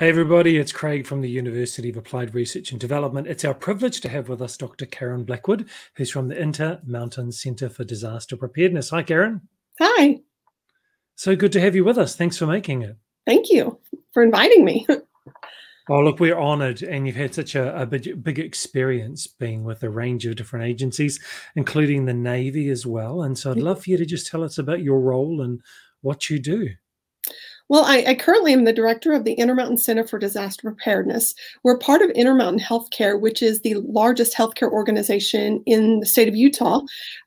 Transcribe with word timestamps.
Hey, 0.00 0.08
everybody, 0.08 0.56
it's 0.56 0.72
Craig 0.72 1.06
from 1.06 1.20
the 1.20 1.28
University 1.28 1.90
of 1.90 1.96
Applied 1.98 2.34
Research 2.34 2.70
and 2.70 2.80
Development. 2.80 3.26
It's 3.26 3.44
our 3.44 3.52
privilege 3.52 4.00
to 4.00 4.08
have 4.08 4.30
with 4.30 4.40
us 4.40 4.56
Dr. 4.56 4.86
Karen 4.86 5.24
Blackwood, 5.24 5.68
who's 5.94 6.10
from 6.10 6.28
the 6.28 6.40
Intermountain 6.40 7.32
Center 7.32 7.68
for 7.68 7.84
Disaster 7.84 8.34
Preparedness. 8.34 8.88
Hi, 8.88 9.02
Karen. 9.02 9.42
Hi. 9.78 10.20
So 11.16 11.36
good 11.36 11.52
to 11.52 11.60
have 11.60 11.76
you 11.76 11.84
with 11.84 11.98
us. 11.98 12.16
Thanks 12.16 12.38
for 12.38 12.46
making 12.46 12.80
it. 12.80 12.96
Thank 13.26 13.50
you 13.50 13.78
for 14.14 14.22
inviting 14.22 14.64
me. 14.64 14.86
oh, 15.90 16.00
look, 16.00 16.18
we're 16.18 16.38
honored, 16.38 16.82
and 16.82 17.06
you've 17.06 17.16
had 17.16 17.34
such 17.34 17.54
a, 17.54 17.82
a 17.82 17.84
big, 17.84 18.24
big 18.24 18.38
experience 18.38 19.26
being 19.26 19.64
with 19.64 19.82
a 19.82 19.90
range 19.90 20.24
of 20.24 20.34
different 20.34 20.64
agencies, 20.64 21.20
including 21.56 22.06
the 22.06 22.14
Navy 22.14 22.70
as 22.70 22.86
well. 22.86 23.22
And 23.22 23.36
so 23.38 23.50
I'd 23.50 23.58
love 23.58 23.84
for 23.84 23.90
you 23.90 23.98
to 23.98 24.06
just 24.06 24.28
tell 24.28 24.44
us 24.44 24.56
about 24.56 24.82
your 24.82 24.98
role 24.98 25.42
and 25.42 25.60
what 26.00 26.30
you 26.30 26.38
do. 26.38 26.70
Well, 27.70 27.84
I, 27.84 28.04
I, 28.04 28.14
currently 28.16 28.52
am 28.52 28.64
the 28.64 28.72
director 28.72 29.12
of 29.12 29.22
the 29.22 29.34
Intermountain 29.34 29.76
Center 29.78 30.04
for 30.04 30.18
Disaster 30.18 30.62
Preparedness. 30.62 31.36
We're 31.62 31.78
part 31.78 32.02
of 32.02 32.10
Intermountain 32.10 32.58
Healthcare, 32.58 33.20
which 33.20 33.44
is 33.44 33.60
the 33.60 33.74
largest 33.74 34.36
healthcare 34.36 34.72
organization 34.72 35.62
in 35.66 36.00
the 36.00 36.06
state 36.06 36.26
of 36.26 36.34
Utah, 36.34 36.80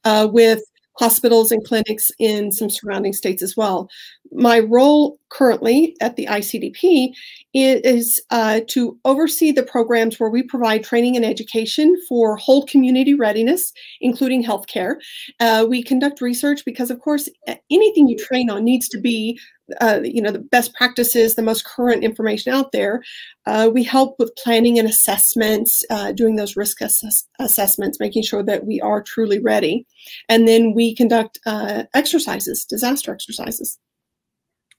uh, 0.04 0.28
with 0.30 0.62
hospitals 1.00 1.54
and 1.54 1.64
clinics 1.66 2.12
in 2.20 2.52
some 2.52 2.70
surrounding 2.70 3.14
states 3.14 3.42
as 3.42 3.56
well. 3.56 3.90
My 4.36 4.60
role 4.60 5.20
currently 5.30 5.96
at 6.02 6.16
the 6.16 6.28
ICDP 6.28 7.14
is 7.54 8.22
uh, 8.30 8.62
to 8.70 8.98
oversee 9.06 9.52
the 9.52 9.64
programs 9.64 10.20
where 10.20 10.30
we 10.30 10.44
provide 10.44 10.84
training 10.84 11.16
and 11.16 11.26
education 11.26 11.96
for 12.08 12.36
whole 12.38 12.66
community 12.66 13.14
readiness, 13.14 13.74
including 14.02 14.44
healthcare. 14.44 14.96
Uh, 15.40 15.66
we 15.68 15.84
conduct 15.84 16.22
research 16.22 16.66
because, 16.66 16.90
of 16.90 17.00
course, 17.00 17.30
anything 17.72 18.08
you 18.08 18.18
train 18.18 18.50
on 18.50 18.64
needs 18.64 18.88
to 18.90 19.00
be 19.00 19.40
uh, 19.80 20.02
you 20.04 20.22
know 20.22 20.32
the 20.32 20.40
best 20.40 20.74
practices, 20.74 21.36
the 21.36 21.42
most 21.42 21.66
current 21.66 22.04
information 22.04 22.54
out 22.54 22.72
there. 22.72 23.02
Uh, 23.46 23.70
we 23.74 23.84
help 23.84 24.16
with 24.20 24.36
planning 24.36 24.78
and 24.78 24.88
assessments, 24.88 25.84
uh, 25.90 26.12
doing 26.12 26.36
those 26.36 26.58
risk 26.58 26.82
assess 26.82 27.28
assessments, 27.40 28.00
making 28.00 28.24
sure 28.24 28.44
that 28.44 28.66
we 28.66 28.82
are 28.82 29.02
truly 29.02 29.40
ready, 29.40 29.86
and 30.28 30.48
then 30.48 30.74
we 30.74 30.94
conduct 30.96 31.40
uh, 31.46 31.84
exercises, 31.94 32.66
disaster 32.66 33.14
exercises. 33.14 33.80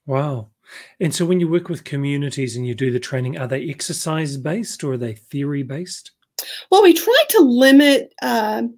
Wow! 0.05 0.49
And 0.99 1.13
so, 1.13 1.25
when 1.25 1.39
you 1.39 1.47
work 1.47 1.69
with 1.69 1.83
communities 1.83 2.55
and 2.55 2.65
you 2.65 2.75
do 2.75 2.91
the 2.91 2.99
training, 2.99 3.37
are 3.37 3.47
they 3.47 3.69
exercise 3.69 4.37
based 4.37 4.83
or 4.83 4.93
are 4.93 4.97
they 4.97 5.13
theory 5.13 5.63
based? 5.63 6.11
Well, 6.69 6.83
we 6.83 6.93
try 6.93 7.23
to 7.29 7.39
limit 7.39 8.13
um, 8.21 8.75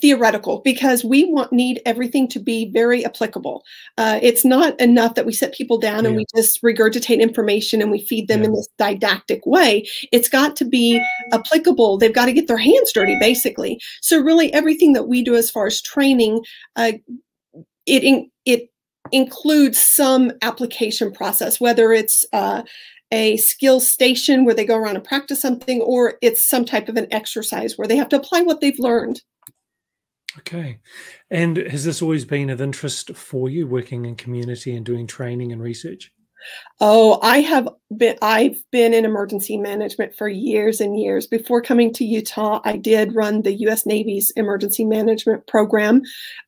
theoretical 0.00 0.60
because 0.64 1.04
we 1.04 1.24
want 1.24 1.52
need 1.52 1.80
everything 1.86 2.28
to 2.28 2.38
be 2.38 2.70
very 2.72 3.04
applicable. 3.04 3.64
Uh, 3.96 4.18
it's 4.22 4.44
not 4.44 4.78
enough 4.80 5.14
that 5.14 5.26
we 5.26 5.32
set 5.32 5.54
people 5.54 5.78
down 5.78 6.02
yeah. 6.02 6.08
and 6.08 6.16
we 6.16 6.26
just 6.34 6.62
regurgitate 6.62 7.20
information 7.20 7.80
and 7.80 7.90
we 7.90 8.00
feed 8.00 8.28
them 8.28 8.40
yeah. 8.40 8.46
in 8.46 8.54
this 8.54 8.68
didactic 8.78 9.44
way. 9.46 9.86
It's 10.12 10.28
got 10.28 10.56
to 10.56 10.64
be 10.64 11.00
applicable. 11.32 11.98
They've 11.98 12.12
got 12.12 12.26
to 12.26 12.32
get 12.32 12.48
their 12.48 12.56
hands 12.58 12.92
dirty, 12.92 13.16
basically. 13.18 13.80
So 14.00 14.20
really, 14.20 14.52
everything 14.52 14.92
that 14.94 15.08
we 15.08 15.22
do 15.22 15.34
as 15.34 15.50
far 15.50 15.66
as 15.66 15.80
training, 15.80 16.44
uh, 16.74 16.92
it 17.86 18.28
it 18.44 18.70
includes 19.12 19.80
some 19.80 20.32
application 20.42 21.12
process, 21.12 21.60
whether 21.60 21.92
it's 21.92 22.24
uh, 22.32 22.62
a 23.12 23.36
skill 23.36 23.80
station 23.80 24.44
where 24.44 24.54
they 24.54 24.64
go 24.64 24.76
around 24.76 24.96
and 24.96 25.04
practice 25.04 25.40
something, 25.40 25.80
or 25.80 26.14
it's 26.22 26.46
some 26.46 26.64
type 26.64 26.88
of 26.88 26.96
an 26.96 27.06
exercise 27.12 27.76
where 27.76 27.88
they 27.88 27.96
have 27.96 28.08
to 28.08 28.16
apply 28.16 28.42
what 28.42 28.60
they've 28.60 28.78
learned. 28.78 29.22
Okay. 30.38 30.78
And 31.30 31.56
has 31.56 31.84
this 31.84 32.02
always 32.02 32.24
been 32.24 32.50
of 32.50 32.60
interest 32.60 33.14
for 33.14 33.48
you 33.48 33.66
working 33.66 34.04
in 34.04 34.16
community 34.16 34.76
and 34.76 34.84
doing 34.84 35.06
training 35.06 35.52
and 35.52 35.62
research? 35.62 36.12
Oh, 36.80 37.18
I 37.22 37.40
have 37.40 37.68
been 37.96 38.16
I've 38.22 38.62
been 38.70 38.92
in 38.92 39.04
emergency 39.04 39.56
management 39.56 40.14
for 40.14 40.28
years 40.28 40.80
and 40.80 40.98
years. 40.98 41.26
Before 41.26 41.62
coming 41.62 41.92
to 41.94 42.04
Utah, 42.04 42.60
I 42.64 42.76
did 42.76 43.14
run 43.14 43.42
the 43.42 43.54
US 43.66 43.86
Navy's 43.86 44.30
emergency 44.32 44.84
management 44.84 45.46
program 45.46 46.02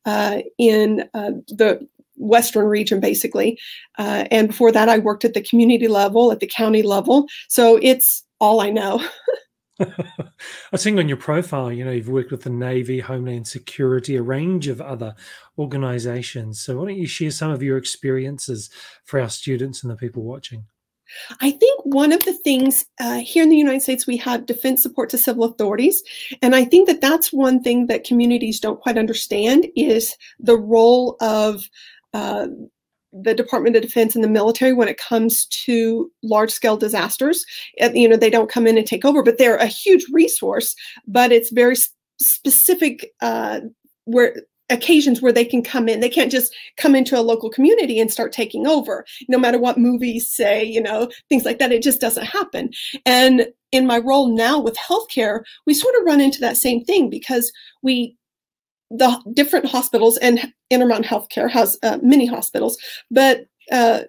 uh, 0.05 0.39
in 0.57 1.09
uh, 1.13 1.31
the 1.47 1.87
western 2.19 2.65
region 2.65 2.99
basically 2.99 3.59
uh, 3.97 4.25
and 4.31 4.49
before 4.49 4.71
that 4.71 4.89
i 4.89 4.97
worked 4.97 5.25
at 5.25 5.33
the 5.33 5.41
community 5.41 5.87
level 5.87 6.31
at 6.31 6.39
the 6.39 6.47
county 6.47 6.83
level 6.83 7.27
so 7.47 7.79
it's 7.81 8.23
all 8.39 8.61
i 8.61 8.69
know 8.69 9.01
I 10.73 10.77
think 10.77 10.99
on 10.99 11.07
your 11.07 11.17
profile, 11.17 11.71
you 11.71 11.85
know, 11.85 11.91
you've 11.91 12.09
worked 12.09 12.31
with 12.31 12.43
the 12.43 12.49
Navy, 12.49 12.99
Homeland 12.99 13.47
Security, 13.47 14.15
a 14.15 14.21
range 14.21 14.67
of 14.67 14.81
other 14.81 15.15
organizations. 15.57 16.59
So 16.59 16.77
why 16.77 16.87
don't 16.87 16.97
you 16.97 17.07
share 17.07 17.31
some 17.31 17.51
of 17.51 17.63
your 17.63 17.77
experiences 17.77 18.69
for 19.05 19.19
our 19.19 19.29
students 19.29 19.83
and 19.83 19.91
the 19.91 19.95
people 19.95 20.23
watching? 20.23 20.65
I 21.41 21.51
think 21.51 21.81
one 21.85 22.11
of 22.11 22.23
the 22.25 22.33
things 22.33 22.85
uh, 22.99 23.19
here 23.19 23.41
in 23.41 23.49
the 23.49 23.57
United 23.57 23.81
States, 23.81 24.05
we 24.05 24.17
have 24.17 24.45
defense 24.45 24.83
support 24.83 25.09
to 25.09 25.17
civil 25.17 25.43
authorities. 25.43 26.03
And 26.41 26.55
I 26.55 26.65
think 26.65 26.87
that 26.87 27.01
that's 27.01 27.33
one 27.33 27.63
thing 27.63 27.87
that 27.87 28.03
communities 28.03 28.59
don't 28.59 28.79
quite 28.79 28.97
understand 28.97 29.67
is 29.75 30.15
the 30.39 30.57
role 30.57 31.17
of 31.19 31.67
uh, 32.13 32.47
the 33.11 33.33
Department 33.33 33.75
of 33.75 33.81
Defense 33.81 34.15
and 34.15 34.23
the 34.23 34.29
military 34.29 34.73
when 34.73 34.87
it 34.87 34.97
comes 34.97 35.45
to 35.47 36.11
large 36.23 36.51
scale 36.51 36.77
disasters. 36.77 37.45
You 37.77 38.07
know, 38.07 38.17
they 38.17 38.29
don't 38.29 38.51
come 38.51 38.67
in 38.67 38.77
and 38.77 38.85
take 38.85 39.05
over, 39.05 39.23
but 39.23 39.37
they're 39.37 39.57
a 39.57 39.65
huge 39.65 40.05
resource, 40.11 40.75
but 41.07 41.31
it's 41.31 41.51
very 41.51 41.75
specific 42.19 43.11
uh, 43.21 43.61
where 44.05 44.35
occasions 44.69 45.21
where 45.21 45.31
they 45.31 45.45
can 45.45 45.63
come 45.63 45.89
in. 45.89 45.99
They 45.99 46.09
can't 46.09 46.31
just 46.31 46.55
come 46.77 46.93
into 46.93 47.19
a 47.19 47.21
local 47.21 47.49
community 47.49 47.99
and 47.99 48.11
start 48.11 48.31
taking 48.31 48.67
over. 48.67 49.05
No 49.27 49.39
matter 49.39 49.57
what 49.57 49.79
movies 49.79 50.31
say, 50.31 50.63
you 50.63 50.81
know, 50.81 51.09
things 51.27 51.43
like 51.43 51.59
that, 51.59 51.71
it 51.71 51.81
just 51.81 51.99
doesn't 51.99 52.25
happen. 52.25 52.69
And 53.05 53.47
in 53.71 53.87
my 53.87 53.97
role 53.97 54.35
now 54.35 54.59
with 54.59 54.77
healthcare, 54.77 55.41
we 55.65 55.73
sort 55.73 55.95
of 55.95 56.05
run 56.05 56.21
into 56.21 56.39
that 56.41 56.57
same 56.57 56.83
thing 56.83 57.09
because 57.09 57.51
we 57.81 58.15
the 58.89 59.21
different 59.33 59.67
hospitals 59.67 60.17
and 60.17 60.53
Intermountain 60.69 61.09
Healthcare 61.09 61.49
has 61.49 61.77
uh, 61.83 61.99
many 62.01 62.25
hospitals, 62.25 62.77
but 63.11 63.45
uh, 63.71 64.01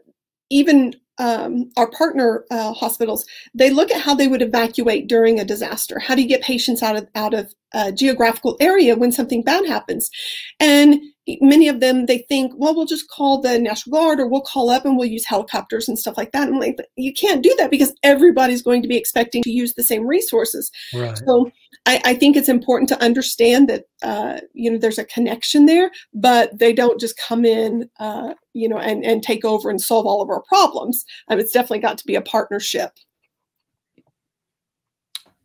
even 0.51 0.95
um, 1.19 1.71
our 1.77 1.91
partner 1.91 2.45
uh, 2.51 2.73
hospitals, 2.73 3.27
they 3.53 3.69
look 3.69 3.91
at 3.91 4.01
how 4.01 4.15
they 4.15 4.27
would 4.27 4.41
evacuate 4.41 5.07
during 5.07 5.39
a 5.39 5.45
disaster. 5.45 5.99
How 5.99 6.15
do 6.15 6.23
you 6.23 6.29
get 6.29 6.41
patients 6.43 6.83
out 6.83 6.97
of 6.97 7.09
out 7.15 7.35
of 7.35 7.55
a 7.75 7.93
geographical 7.93 8.57
area 8.59 8.97
when 8.97 9.13
something 9.13 9.43
bad 9.43 9.67
happens? 9.67 10.11
And 10.59 10.99
many 11.41 11.69
of 11.69 11.81
them 11.81 12.07
they 12.07 12.19
think, 12.29 12.53
well, 12.57 12.75
we'll 12.75 12.87
just 12.87 13.09
call 13.09 13.41
the 13.41 13.59
National 13.59 13.99
Guard 13.99 14.21
or 14.21 14.27
we'll 14.27 14.41
call 14.41 14.71
up 14.71 14.85
and 14.85 14.97
we'll 14.97 15.09
use 15.09 15.27
helicopters 15.27 15.89
and 15.89 15.99
stuff 15.99 16.17
like 16.17 16.33
that. 16.33 16.49
And 16.49 16.59
like, 16.59 16.77
you 16.97 17.13
can't 17.13 17.43
do 17.43 17.55
that 17.59 17.71
because 17.71 17.93
everybody's 18.03 18.63
going 18.63 18.83
to 18.83 18.89
be 18.89 18.97
expecting 18.97 19.43
to 19.43 19.51
use 19.51 19.75
the 19.75 19.83
same 19.83 20.07
resources. 20.07 20.71
Right. 20.95 21.17
So 21.19 21.51
I, 21.87 22.01
I, 22.05 22.15
think 22.15 22.37
it's 22.37 22.49
important 22.49 22.89
to 22.91 23.03
understand 23.03 23.69
that 23.69 23.85
uh, 24.03 24.41
you 24.55 24.71
know 24.71 24.79
there's 24.79 24.99
a 24.99 25.05
connection 25.05 25.67
there, 25.67 25.91
but 26.13 26.59
they 26.59 26.73
don't 26.73 27.01
just 27.01 27.17
come 27.17 27.45
in, 27.45 27.89
uh, 27.99 28.35
you 28.53 28.69
know, 28.69 28.79
and 28.79 29.05
and 29.05 29.23
take 29.23 29.45
over 29.45 29.71
and 29.71 29.81
solve 29.81 30.07
all 30.07 30.23
of 30.23 30.29
our 30.29 30.43
problems. 30.43 31.05
Um, 31.29 31.39
it's 31.39 31.53
definitely 31.53 31.81
got 31.81 31.99
to 31.99 32.07
be 32.07 32.15
a 32.15 32.23
partnership. 32.23 32.93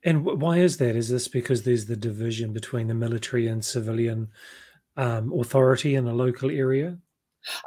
And 0.03 0.23
why 0.23 0.57
is 0.57 0.77
that? 0.77 0.95
Is 0.95 1.09
this 1.09 1.27
because 1.27 1.63
there's 1.63 1.87
the 1.87 1.95
division 1.95 2.53
between 2.53 2.87
the 2.87 2.93
military 2.93 3.47
and 3.47 3.65
civilian 3.65 4.29
um, 4.97 5.31
authority 5.39 5.95
in 5.95 6.07
a 6.07 6.13
local 6.13 6.49
area? 6.49 6.97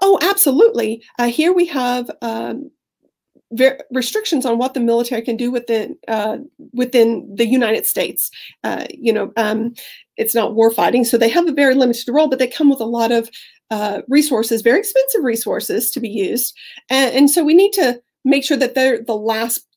Oh, 0.03 0.19
absolutely. 0.23 1.05
Uh, 1.19 1.29
here 1.29 1.53
we 1.53 1.67
have 1.67 2.11
um, 2.23 2.71
restrictions 3.91 4.45
on 4.45 4.59
what 4.59 4.75
the 4.75 4.81
military 4.81 5.23
can 5.23 5.37
do 5.37 5.51
within 5.51 5.97
uh, 6.09 6.39
within 6.73 7.29
the 7.35 7.47
United 7.47 7.87
States. 7.87 8.31
Uh, 8.65 8.87
you 8.91 9.13
know, 9.13 9.33
um, 9.37 9.73
it's 10.17 10.35
not 10.35 10.55
war 10.55 10.71
fighting, 10.71 11.05
so 11.05 11.17
they 11.17 11.29
have 11.29 11.49
a 11.49 11.53
very 11.53 11.75
limited 11.75 12.09
role, 12.09 12.29
but 12.29 12.39
they 12.39 12.49
come 12.49 12.69
with 12.69 12.81
a 12.81 12.85
lot 12.85 13.13
of 13.13 13.31
uh, 13.71 14.03
resources, 14.09 14.63
very 14.63 14.79
expensive 14.79 15.23
resources 15.23 15.91
to 15.91 16.01
be 16.01 16.09
used, 16.09 16.55
and, 16.91 17.15
and, 17.15 17.31
so 17.31 17.45
we 17.45 17.55
need 17.55 17.73
to 17.73 18.01
make 18.25 18.43
sure 18.43 18.57
that 18.57 18.75
they're 18.75 19.03
the 19.03 19.15
last 19.15 19.68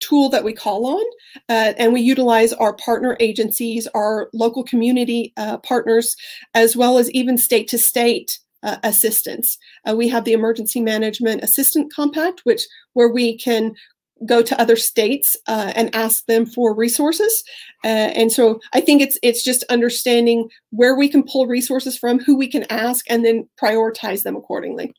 tool 0.00 0.28
that 0.30 0.44
we 0.44 0.52
call 0.52 0.86
on, 0.86 1.04
uh, 1.48 1.72
and 1.78 1.92
we 1.92 2.00
utilize 2.00 2.52
our 2.52 2.74
partner 2.74 3.16
agencies, 3.20 3.86
our 3.94 4.28
local 4.32 4.64
community 4.64 5.32
uh, 5.36 5.58
partners, 5.58 6.14
as 6.54 6.76
well 6.76 6.98
as 6.98 7.10
even 7.12 7.38
state 7.38 7.68
to 7.68 7.78
state 7.78 8.38
uh, 8.62 8.76
assistance. 8.82 9.58
Uh, 9.88 9.94
we 9.94 10.08
have 10.08 10.24
the 10.24 10.32
Emergency 10.32 10.80
Management 10.80 11.42
Assistance 11.42 11.92
Compact, 11.94 12.40
which 12.44 12.62
where 12.94 13.08
we 13.08 13.38
can 13.38 13.74
go 14.26 14.42
to 14.42 14.58
other 14.60 14.76
states 14.76 15.36
uh, 15.46 15.72
and 15.76 15.94
ask 15.94 16.24
them 16.26 16.46
for 16.46 16.74
resources. 16.74 17.44
Uh, 17.84 17.88
and 17.88 18.32
so 18.32 18.60
I 18.72 18.80
think 18.80 19.02
it's 19.02 19.18
it's 19.22 19.44
just 19.44 19.62
understanding 19.64 20.48
where 20.70 20.96
we 20.96 21.08
can 21.08 21.22
pull 21.22 21.46
resources 21.46 21.98
from, 21.98 22.18
who 22.18 22.36
we 22.36 22.48
can 22.48 22.64
ask, 22.70 23.04
and 23.10 23.24
then 23.24 23.48
prioritize 23.62 24.22
them 24.22 24.36
accordingly. 24.36 24.92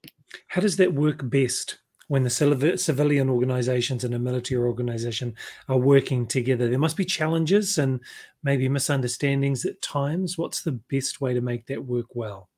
How 0.50 0.62
does 0.62 0.78
that 0.78 0.94
work 0.94 1.30
best? 1.30 1.78
When 2.08 2.24
the 2.24 2.78
civilian 2.78 3.30
organizations 3.30 4.04
and 4.04 4.14
a 4.14 4.20
military 4.20 4.64
organization 4.64 5.36
are 5.68 5.78
working 5.78 6.26
together, 6.26 6.70
there 6.70 6.80
must 6.80 6.96
be 6.96 7.06
challenges 7.06 7.78
and 7.78 8.00
maybe 8.44 8.70
misunderstandings 8.70 9.66
at 9.66 9.82
times. 9.82 10.38
What's 10.38 10.62
the 10.62 10.80
best 10.90 11.20
way 11.20 11.34
to 11.34 11.42
make 11.42 11.66
that 11.68 11.86
work 11.86 12.16
well? 12.16 12.50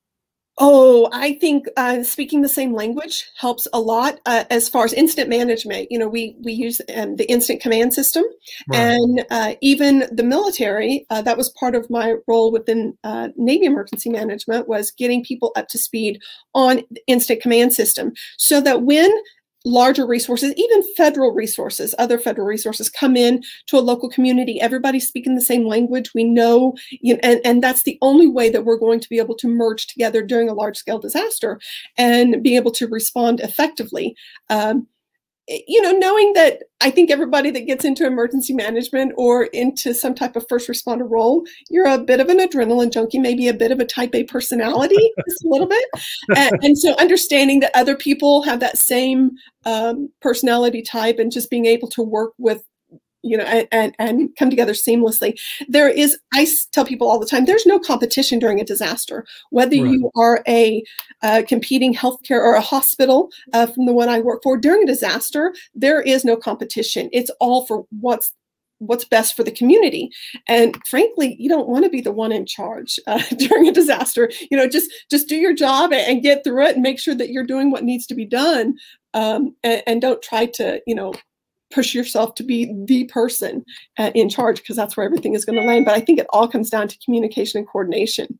Oh, 0.62 1.08
I 1.14 1.36
think 1.36 1.68
uh, 1.78 2.04
speaking 2.04 2.42
the 2.42 2.50
same 2.50 2.74
language 2.74 3.30
helps 3.38 3.66
a 3.72 3.80
lot 3.80 4.20
uh, 4.26 4.44
as 4.50 4.68
far 4.68 4.84
as 4.84 4.92
incident 4.92 5.30
management. 5.30 5.90
You 5.90 5.98
know, 5.98 6.10
we 6.10 6.36
we 6.42 6.52
use 6.52 6.82
um, 6.98 7.16
the 7.16 7.24
incident 7.32 7.62
command 7.62 7.94
system, 7.94 8.26
right. 8.68 8.78
and 8.78 9.26
uh, 9.32 9.56
even 9.62 10.04
the 10.12 10.24
military. 10.24 11.06
Uh, 11.10 11.22
that 11.22 11.38
was 11.38 11.50
part 11.52 11.76
of 11.76 11.90
my 11.90 12.16
role 12.28 12.52
within 12.52 12.98
uh, 13.06 13.30
Navy 13.38 13.66
emergency 13.66 14.10
management 14.10 14.68
was 14.68 14.92
getting 14.92 15.24
people 15.24 15.54
up 15.56 15.70
to 15.70 15.78
speed 15.78 16.22
on 16.54 16.84
the 16.92 17.02
incident 17.08 17.42
command 17.42 17.74
system, 17.74 18.12
so 18.38 18.60
that 18.60 18.82
when 18.82 19.10
larger 19.66 20.06
resources, 20.06 20.54
even 20.56 20.84
federal 20.96 21.34
resources, 21.34 21.94
other 21.98 22.18
federal 22.18 22.48
resources 22.48 22.90
come 22.90 23.18
in 23.18 23.44
to 23.68 23.78
a 23.78 23.82
local 23.82 24.10
community. 24.10 24.62
Everybody's 24.62 25.08
speaking 25.08 25.36
the 25.36 25.42
same 25.42 25.68
language. 25.68 26.14
We 26.14 26.24
know, 26.24 26.76
you 26.92 27.16
know, 27.16 27.20
and, 27.24 27.42
and 27.44 27.64
that's 27.64 27.84
the 27.84 27.98
only 28.02 28.28
way 28.28 28.50
that 28.50 28.66
we're 28.66 28.78
going 28.78 29.00
to 29.02 29.10
be 29.10 29.18
able 29.20 29.36
to 29.36 29.48
merge 29.48 29.88
together 29.88 30.22
during 30.22 30.50
a 30.50 30.54
large 30.54 30.78
scale 30.78 31.00
disaster 31.00 31.60
and 31.98 32.42
be 32.42 32.56
able 32.56 32.72
to 32.72 32.88
respond 32.88 33.42
effectively. 33.42 34.16
Um, 34.50 34.88
you 35.68 35.82
know, 35.82 35.92
knowing 35.92 36.34
that 36.34 36.64
I 36.82 36.92
think 36.92 37.10
everybody 37.10 37.50
that 37.52 37.66
gets 37.66 37.84
into 37.84 38.06
emergency 38.06 38.54
management 38.54 39.14
or 39.18 39.46
into 39.46 39.94
some 39.94 40.14
type 40.14 40.36
of 40.36 40.46
first 40.48 40.70
responder 40.70 41.10
role, 41.10 41.44
you're 41.70 41.88
a 41.88 41.98
bit 41.98 42.20
of 42.20 42.30
an 42.30 42.38
adrenaline 42.38 42.94
junkie, 42.94 43.18
maybe 43.18 43.48
a 43.48 43.54
bit 43.54 43.72
of 43.72 43.80
a 43.80 43.86
type 43.86 44.14
A 44.14 44.24
personality, 44.26 44.96
just 45.30 45.44
a 45.44 45.48
little 45.48 45.68
bit. 45.68 45.86
And, 46.36 46.52
and, 46.64 46.78
so 46.78 46.96
understanding 47.00 47.60
that 47.62 47.72
other 47.74 47.96
people 47.96 48.44
have 48.44 48.60
that 48.60 48.78
same 48.78 49.32
um, 49.66 50.10
personality 50.22 50.82
type 50.82 51.18
and 51.18 51.32
just 51.32 51.50
being 51.50 51.66
able 51.66 51.90
to 51.90 52.04
work 52.04 52.34
with 52.38 52.64
you 53.24 53.38
know 53.38 53.44
and, 53.44 53.68
and, 53.72 53.96
and 54.00 54.36
come 54.38 54.50
together 54.50 54.74
seamlessly. 54.74 55.40
There 55.68 55.90
is 55.90 56.18
i 56.34 56.48
tell 56.72 56.86
people 56.86 57.10
all 57.10 57.20
the 57.20 57.26
time 57.26 57.46
there's 57.46 57.66
no 57.66 57.80
competition 57.80 58.40
during 58.40 58.60
a 58.60 58.66
disaster. 58.66 59.26
Whether 59.50 59.82
right. 59.82 59.92
you 59.92 60.12
are 60.16 60.44
a 60.48 60.84
uh, 61.22 61.44
competing 61.48 61.94
healthcare 61.94 62.42
or 62.42 62.56
a 62.56 62.62
hospital 62.62 63.30
uh, 63.54 63.68
from 63.68 63.86
the 63.86 63.94
one 63.94 64.10
i 64.10 64.20
work 64.20 64.42
for 64.44 64.58
during 64.58 64.84
a 64.84 64.88
disaster 64.88 65.54
there 65.76 66.02
is 66.02 66.26
no 66.26 66.36
competition. 66.36 67.10
It's 67.12 67.32
all 67.40 67.66
for 67.66 67.86
what's 68.00 68.34
what's 68.82 69.04
best 69.04 69.36
for 69.36 69.44
the 69.44 69.52
community. 69.52 70.10
And 70.48 70.78
frankly 70.88 71.36
you 71.38 71.50
don't 71.50 71.68
want 71.68 71.84
to 71.84 71.90
be 71.90 72.00
the 72.00 72.14
one 72.14 72.32
in 72.32 72.46
charge 72.46 72.98
uh, 73.08 73.22
during 73.38 73.68
a 73.68 73.74
disaster. 73.74 74.32
You 74.50 74.58
know 74.58 74.68
just 74.68 74.92
just 75.12 75.28
do 75.28 75.36
your 75.36 75.54
job 75.54 75.92
and 75.92 76.24
get 76.24 76.44
through 76.44 76.66
it 76.66 76.76
and 76.76 76.84
make 76.84 77.00
sure 77.00 77.16
that 77.16 77.30
you're 77.30 77.46
doing 77.46 77.72
what 77.72 77.84
needs 77.84 78.08
to 78.08 78.16
be 78.16 78.26
done 78.26 78.76
um, 79.14 79.56
and, 79.64 79.84
and, 79.88 80.02
don't 80.02 80.22
try 80.22 80.46
to 80.46 80.82
you 80.86 80.94
know 80.94 81.14
push 81.72 81.94
yourself 81.94 82.36
to 82.36 82.44
be 82.44 82.74
the 82.86 83.06
person 83.06 83.66
uh, 83.98 84.12
in 84.16 84.30
charge 84.30 84.58
because 84.58 84.76
that's 84.76 84.98
where 84.98 85.06
everything 85.06 85.36
is 85.36 85.46
going 85.46 85.60
to 85.60 85.66
land. 85.66 85.86
But 85.86 85.96
I 85.96 86.02
think 86.02 86.20
it 86.20 86.28
all 86.32 86.48
comes 86.48 86.70
down 86.70 86.88
to 86.88 86.98
communication 87.00 87.60
and 87.60 87.68
coordination. 87.68 88.40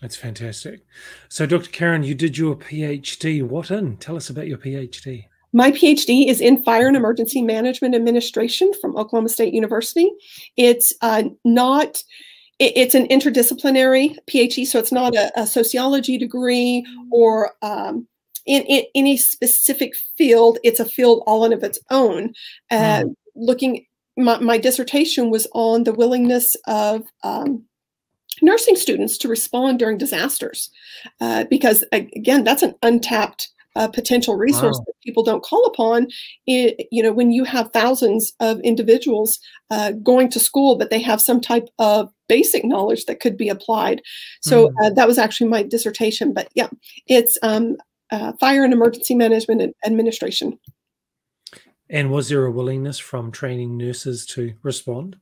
That's 0.00 0.16
fantastic. 0.16 0.84
So, 1.28 1.46
Dr. 1.46 1.70
Karen, 1.70 2.02
you 2.02 2.14
did 2.14 2.36
your 2.36 2.56
PhD. 2.56 3.42
What 3.42 3.70
in? 3.70 3.96
Tell 3.98 4.16
us 4.16 4.28
about 4.28 4.48
your 4.48 4.58
PhD. 4.58 5.26
My 5.52 5.70
PhD 5.70 6.26
is 6.26 6.40
in 6.40 6.62
Fire 6.64 6.88
and 6.88 6.96
Emergency 6.96 7.40
Management 7.40 7.94
Administration 7.94 8.72
from 8.80 8.96
Oklahoma 8.96 9.28
State 9.28 9.54
University. 9.54 10.10
It's 10.56 10.92
uh, 11.00 11.24
not 11.44 12.02
it's 12.60 12.94
an 12.94 13.08
interdisciplinary 13.08 14.16
PhD, 14.26 14.66
so 14.66 14.78
it's 14.78 14.92
not 14.92 15.14
a, 15.14 15.40
a 15.40 15.46
sociology 15.46 16.18
degree 16.18 16.86
or 17.10 17.52
um, 17.62 18.06
in, 18.46 18.62
in 18.62 18.84
any 18.94 19.16
specific 19.16 19.94
field, 20.16 20.58
it's 20.62 20.80
a 20.80 20.84
field 20.84 21.22
all 21.26 21.44
on 21.44 21.52
of 21.52 21.62
its 21.62 21.78
own. 21.90 22.32
And 22.70 23.10
mm. 23.10 23.14
looking, 23.34 23.84
my, 24.16 24.38
my, 24.38 24.58
dissertation 24.58 25.30
was 25.30 25.46
on 25.54 25.84
the 25.84 25.92
willingness 25.92 26.56
of 26.66 27.04
um, 27.22 27.64
nursing 28.42 28.76
students 28.76 29.18
to 29.18 29.28
respond 29.28 29.78
during 29.78 29.98
disasters, 29.98 30.70
uh, 31.20 31.44
because 31.50 31.84
again, 31.92 32.44
that's 32.44 32.62
an 32.62 32.74
untapped 32.82 33.50
uh, 33.76 33.88
potential 33.88 34.36
resource 34.36 34.78
wow. 34.78 34.84
that 34.86 35.00
people 35.02 35.22
don't 35.22 35.42
call 35.42 35.64
upon. 35.66 36.06
It, 36.46 36.86
you 36.92 37.02
know, 37.02 37.12
when 37.12 37.32
you 37.32 37.44
have 37.44 37.72
thousands 37.72 38.32
of 38.40 38.60
individuals 38.60 39.40
uh, 39.70 39.92
going 40.02 40.30
to 40.30 40.40
school, 40.40 40.76
but 40.76 40.90
they 40.90 41.00
have 41.00 41.20
some 41.20 41.40
type 41.40 41.68
of 41.78 42.08
basic 42.28 42.64
knowledge 42.64 43.06
that 43.06 43.20
could 43.20 43.36
be 43.36 43.48
applied. 43.48 44.00
So 44.42 44.68
mm. 44.68 44.72
uh, 44.82 44.90
that 44.90 45.08
was 45.08 45.18
actually 45.18 45.50
my 45.50 45.62
dissertation. 45.62 46.32
But 46.32 46.48
yeah, 46.54 46.68
it's 47.06 47.36
um, 47.42 47.76
uh, 48.14 48.32
Fire 48.34 48.64
and 48.64 48.72
Emergency 48.72 49.14
Management 49.14 49.74
Administration. 49.84 50.58
And 51.90 52.10
was 52.10 52.28
there 52.28 52.46
a 52.46 52.50
willingness 52.50 52.98
from 52.98 53.30
training 53.30 53.76
nurses 53.76 54.24
to 54.26 54.54
respond? 54.62 55.16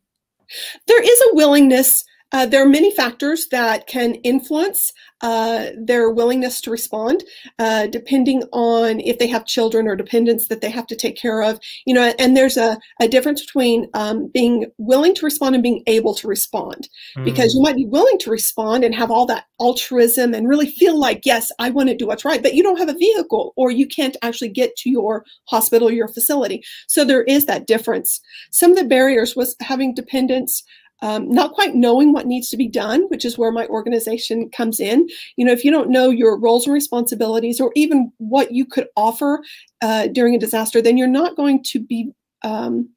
There 0.86 1.02
is 1.02 1.22
a 1.30 1.34
willingness 1.34 2.04
uh, 2.32 2.46
there 2.46 2.62
are 2.62 2.68
many 2.68 2.90
factors 2.94 3.48
that 3.48 3.86
can 3.86 4.14
influence 4.16 4.92
uh, 5.22 5.66
their 5.78 6.10
willingness 6.10 6.60
to 6.60 6.70
respond, 6.70 7.22
uh, 7.60 7.86
depending 7.86 8.42
on 8.52 8.98
if 9.00 9.18
they 9.18 9.28
have 9.28 9.46
children 9.46 9.86
or 9.86 9.94
dependents 9.94 10.48
that 10.48 10.60
they 10.60 10.70
have 10.70 10.86
to 10.86 10.96
take 10.96 11.16
care 11.16 11.42
of. 11.42 11.60
You 11.86 11.94
know, 11.94 12.12
and 12.18 12.36
there's 12.36 12.56
a, 12.56 12.76
a 13.00 13.06
difference 13.06 13.40
between 13.44 13.88
um, 13.94 14.28
being 14.34 14.66
willing 14.78 15.14
to 15.14 15.24
respond 15.24 15.54
and 15.54 15.62
being 15.62 15.82
able 15.86 16.14
to 16.16 16.26
respond, 16.26 16.88
mm. 17.16 17.24
because 17.24 17.54
you 17.54 17.62
might 17.62 17.76
be 17.76 17.86
willing 17.86 18.18
to 18.18 18.30
respond 18.30 18.82
and 18.82 18.94
have 18.94 19.10
all 19.10 19.26
that 19.26 19.44
altruism 19.60 20.34
and 20.34 20.48
really 20.48 20.66
feel 20.66 20.98
like, 20.98 21.20
yes, 21.24 21.52
I 21.60 21.70
want 21.70 21.88
to 21.88 21.96
do 21.96 22.06
what's 22.06 22.24
right, 22.24 22.42
but 22.42 22.54
you 22.54 22.62
don't 22.62 22.78
have 22.78 22.88
a 22.88 22.98
vehicle 22.98 23.52
or 23.56 23.70
you 23.70 23.86
can't 23.86 24.16
actually 24.22 24.48
get 24.48 24.74
to 24.76 24.90
your 24.90 25.24
hospital 25.44 25.88
or 25.88 25.92
your 25.92 26.08
facility. 26.08 26.64
So 26.88 27.04
there 27.04 27.22
is 27.22 27.46
that 27.46 27.66
difference. 27.68 28.20
Some 28.50 28.72
of 28.72 28.76
the 28.76 28.84
barriers 28.84 29.36
was 29.36 29.54
having 29.60 29.94
dependents 29.94 30.64
um, 31.02 31.28
not 31.28 31.52
quite 31.52 31.74
knowing 31.74 32.12
what 32.12 32.26
needs 32.26 32.48
to 32.48 32.56
be 32.56 32.68
done, 32.68 33.02
which 33.08 33.24
is 33.24 33.36
where 33.36 33.52
my 33.52 33.66
organization 33.66 34.48
comes 34.50 34.80
in. 34.80 35.08
You 35.36 35.44
know, 35.44 35.52
if 35.52 35.64
you 35.64 35.70
don't 35.70 35.90
know 35.90 36.08
your 36.08 36.38
roles 36.38 36.66
and 36.66 36.72
responsibilities 36.72 37.60
or 37.60 37.72
even 37.74 38.10
what 38.18 38.52
you 38.52 38.64
could 38.64 38.88
offer 38.96 39.42
uh, 39.82 40.06
during 40.06 40.34
a 40.34 40.38
disaster, 40.38 40.80
then 40.80 40.96
you're 40.96 41.08
not 41.08 41.36
going 41.36 41.62
to 41.64 41.80
be 41.80 42.12
um, 42.42 42.88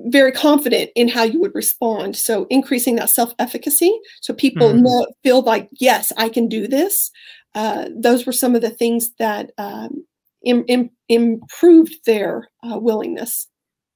very 0.00 0.30
confident 0.30 0.90
in 0.94 1.08
how 1.08 1.24
you 1.24 1.40
would 1.40 1.54
respond. 1.54 2.16
So 2.16 2.46
increasing 2.50 2.96
that 2.96 3.10
self-efficacy, 3.10 3.98
so 4.20 4.32
people 4.32 4.68
mm-hmm. 4.68 4.84
know, 4.84 5.06
feel 5.24 5.42
like, 5.42 5.68
yes, 5.80 6.12
I 6.16 6.28
can 6.28 6.48
do 6.48 6.68
this. 6.68 7.10
Uh, 7.54 7.88
those 7.96 8.26
were 8.26 8.32
some 8.32 8.54
of 8.54 8.60
the 8.60 8.70
things 8.70 9.10
that 9.18 9.50
um, 9.58 10.04
Im- 10.44 10.66
Im- 10.68 10.90
improved 11.08 11.96
their 12.04 12.48
uh, 12.62 12.78
willingness 12.78 13.48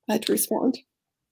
uh, 0.08 0.18
to 0.18 0.32
respond. 0.32 0.78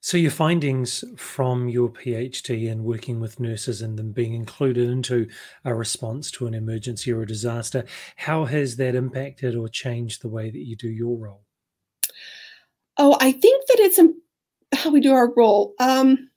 So 0.03 0.17
your 0.17 0.31
findings 0.31 1.03
from 1.15 1.69
your 1.69 1.87
PhD 1.87 2.71
and 2.71 2.83
working 2.83 3.19
with 3.19 3.39
nurses 3.39 3.83
and 3.83 3.99
them 3.99 4.11
being 4.11 4.33
included 4.33 4.89
into 4.89 5.27
a 5.63 5.75
response 5.75 6.31
to 6.31 6.47
an 6.47 6.55
emergency 6.55 7.11
or 7.13 7.21
a 7.21 7.27
disaster, 7.27 7.85
how 8.15 8.45
has 8.45 8.77
that 8.77 8.95
impacted 8.95 9.55
or 9.55 9.69
changed 9.69 10.23
the 10.23 10.27
way 10.27 10.49
that 10.49 10.65
you 10.65 10.75
do 10.75 10.89
your 10.89 11.15
role? 11.15 11.43
Oh, 12.97 13.15
I 13.21 13.31
think 13.31 13.63
that 13.67 13.79
it's 13.79 13.99
how 14.73 14.89
we 14.89 15.01
do 15.01 15.13
our 15.13 15.31
role. 15.35 15.75
Um, 15.79 16.31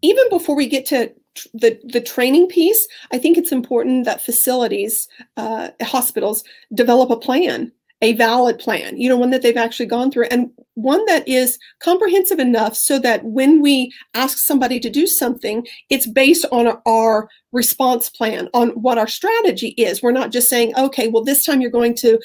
even 0.00 0.28
before 0.30 0.54
we 0.54 0.68
get 0.68 0.86
to 0.86 1.12
the 1.54 1.80
the 1.84 2.00
training 2.00 2.46
piece, 2.46 2.86
I 3.12 3.18
think 3.18 3.36
it's 3.36 3.50
important 3.50 4.04
that 4.04 4.22
facilities, 4.22 5.08
uh, 5.36 5.70
hospitals, 5.82 6.44
develop 6.72 7.10
a 7.10 7.16
plan 7.16 7.72
a 8.00 8.12
valid 8.14 8.58
plan, 8.58 8.96
you 8.96 9.08
know, 9.08 9.16
one 9.16 9.30
that 9.30 9.42
they've 9.42 9.56
actually 9.56 9.86
gone 9.86 10.10
through 10.10 10.26
and 10.30 10.50
one 10.74 11.04
that 11.06 11.26
is 11.26 11.58
comprehensive 11.80 12.38
enough 12.38 12.76
so 12.76 12.98
that 13.00 13.24
when 13.24 13.60
we 13.60 13.92
ask 14.14 14.38
somebody 14.38 14.78
to 14.78 14.88
do 14.88 15.06
something, 15.06 15.66
it's 15.90 16.06
based 16.06 16.46
on 16.52 16.78
our 16.86 17.28
response 17.50 18.08
plan, 18.08 18.48
on 18.54 18.68
what 18.70 18.98
our 18.98 19.08
strategy 19.08 19.68
is. 19.70 20.02
We're 20.02 20.12
not 20.12 20.30
just 20.30 20.48
saying, 20.48 20.76
okay, 20.76 21.08
well, 21.08 21.24
this 21.24 21.44
time 21.44 21.60
you're 21.60 21.70
going 21.70 21.94
to 21.96 22.20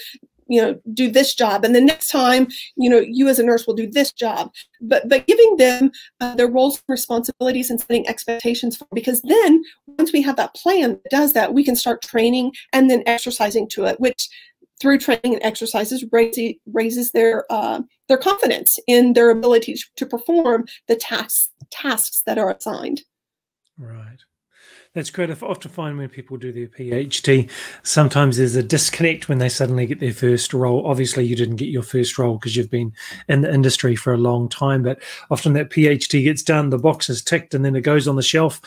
you 0.48 0.62
know 0.62 0.80
do 0.94 1.10
this 1.10 1.34
job 1.34 1.64
and 1.64 1.74
the 1.74 1.82
next 1.82 2.10
time 2.10 2.48
you 2.76 2.90
know 2.90 3.00
you 3.00 3.28
as 3.30 3.40
a 3.40 3.44
nurse 3.44 3.66
will 3.66 3.74
do 3.74 3.90
this 3.90 4.12
job 4.12 4.52
but 4.82 5.08
but 5.08 5.26
giving 5.26 5.56
them 5.58 5.90
uh, 6.20 6.36
their 6.36 6.50
roles 6.50 6.76
and 6.76 6.84
responsibilities 6.90 7.70
and 7.70 7.80
setting 7.80 8.08
expectations 8.10 8.76
for 8.76 8.86
because 8.94 9.22
then 9.22 9.64
once 9.98 10.12
we 10.12 10.22
have 10.22 10.36
that 10.36 10.54
plan 10.54 11.00
that 11.04 11.10
does 11.10 11.32
that 11.32 11.54
we 11.54 11.64
can 11.64 11.78
start 11.78 12.02
training 12.02 12.52
and 12.74 12.90
then 12.90 13.04
exercising 13.06 13.70
to 13.70 13.86
it 13.86 14.00
which 14.02 14.28
through 14.82 15.00
training 15.00 15.34
and 15.34 15.44
exercises 15.44 16.04
raises, 16.12 16.54
raises 16.72 17.12
their 17.12 17.46
uh, 17.52 17.82
their 18.08 18.18
confidence 18.18 18.80
in 18.88 19.14
their 19.14 19.30
ability 19.30 19.76
to 19.96 20.06
perform 20.06 20.66
the 20.88 20.96
tasks 20.96 21.50
tasks 21.72 22.22
that 22.26 22.38
are 22.38 22.52
assigned. 22.52 23.02
Right. 23.78 24.20
That's 24.94 25.10
great. 25.10 25.32
I 25.32 25.34
often 25.42 25.72
find 25.72 25.98
when 25.98 26.10
people 26.10 26.38
do 26.38 26.52
their 26.52 26.68
PhD, 26.68 27.50
sometimes 27.82 28.38
there's 28.38 28.56
a 28.56 28.62
disconnect 28.62 29.28
when 29.28 29.40
they 29.40 29.50
suddenly 29.50 29.88
get 29.88 30.00
their 30.00 30.14
first 30.14 30.54
role. 30.54 30.86
Obviously, 30.86 31.26
you 31.26 31.36
didn't 31.36 31.56
get 31.56 31.70
your 31.70 31.82
first 31.82 32.20
role 32.20 32.38
because 32.38 32.56
you've 32.56 32.70
been 32.70 32.94
in 33.28 33.42
the 33.42 33.52
industry 33.52 33.96
for 33.96 34.14
a 34.14 34.20
long 34.20 34.48
time, 34.50 34.84
but 34.84 35.02
often 35.32 35.54
that 35.54 35.72
PhD 35.72 36.24
gets 36.24 36.44
done, 36.44 36.70
the 36.70 36.78
box 36.78 37.10
is 37.10 37.24
ticked, 37.24 37.56
and 37.56 37.66
then 37.66 37.76
it 37.76 37.82
goes 37.82 38.08
on 38.08 38.18
the 38.18 38.22
shelf, 38.22 38.62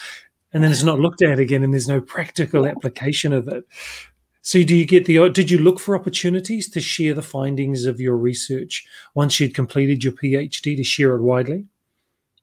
and 0.53 0.65
then 0.65 0.73
it's 0.73 0.83
not 0.83 0.99
looked 0.99 1.23
at 1.23 1.39
again, 1.39 1.63
and 1.63 1.73
there's 1.73 1.87
no 1.87 2.01
practical 2.01 2.67
application 2.67 3.33
of 3.33 3.47
it. 3.47 3.63
So, 4.47 4.63
do 4.63 4.77
you 4.77 4.87
get 4.87 5.07
the? 5.07 5.29
Did 5.29 5.51
you 5.51 5.59
look 5.59 5.81
for 5.81 5.97
opportunities 5.97 6.69
to 6.69 6.81
share 6.81 7.15
the 7.15 7.21
findings 7.21 7.85
of 7.85 8.01
your 8.01 8.17
research 8.17 8.87
once 9.13 9.41
you'd 9.41 9.57
completed 9.57 10.05
your 10.05 10.13
PhD 10.13 10.77
to 10.77 10.85
share 10.85 11.17
it 11.17 11.21
widely? 11.21 11.67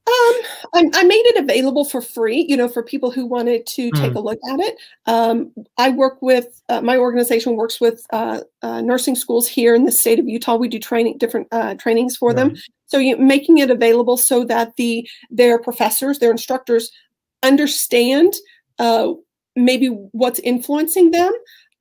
Um, 0.06 0.36
I, 0.74 0.90
I, 0.96 1.04
made 1.04 1.24
it 1.28 1.42
available 1.42 1.86
for 1.86 2.02
free, 2.02 2.46
you 2.50 2.58
know, 2.58 2.68
for 2.68 2.84
people 2.84 3.10
who 3.10 3.26
wanted 3.26 3.66
to 3.68 3.90
mm. 3.90 4.02
take 4.02 4.16
a 4.16 4.20
look 4.20 4.38
at 4.52 4.60
it. 4.60 4.76
Um, 5.06 5.54
I 5.78 5.92
work 5.92 6.22
with 6.22 6.62
uh, 6.68 6.82
my 6.82 6.98
organization 6.98 7.56
works 7.56 7.80
with 7.80 8.06
uh, 8.12 8.42
uh, 8.62 8.82
nursing 8.82 9.16
schools 9.16 9.48
here 9.48 9.74
in 9.74 9.86
the 9.86 9.92
state 9.94 10.20
of 10.20 10.28
Utah. 10.28 10.58
We 10.58 10.68
do 10.68 10.80
training 10.80 11.20
different 11.20 11.48
uh, 11.54 11.76
trainings 11.76 12.18
for 12.18 12.32
right. 12.32 12.36
them. 12.36 12.58
So 12.88 12.98
you, 12.98 13.16
making 13.16 13.60
it 13.60 13.72
available 13.72 14.18
so 14.18 14.44
that 14.44 14.76
the 14.76 15.08
their 15.32 15.58
professors, 15.58 16.20
their 16.20 16.32
instructors, 16.32 16.92
understand 17.44 18.34
uh, 18.78 19.14
maybe 19.56 19.88
what's 20.12 20.40
influencing 20.40 21.12
them 21.12 21.32